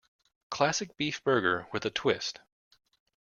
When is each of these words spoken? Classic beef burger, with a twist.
Classic 0.49 0.97
beef 0.97 1.23
burger, 1.23 1.67
with 1.71 1.85
a 1.85 1.91
twist. 1.91 2.39